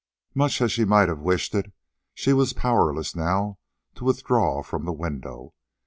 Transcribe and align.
Much 0.33 0.61
as 0.61 0.71
she 0.71 0.83
might 0.83 1.07
have 1.09 1.19
wished 1.19 1.53
it, 1.53 1.71
she 2.15 2.33
was 2.33 2.53
powerless 2.53 3.15
now 3.15 3.59
to 3.93 4.03
withdraw 4.03 4.63
from 4.63 4.83
the 4.83 4.91
window. 4.91 5.53